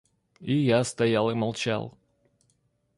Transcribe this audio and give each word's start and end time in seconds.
И 0.39 0.55
я 0.55 0.83
стоял 0.83 1.29
и 1.29 1.35
молчал. 1.35 1.95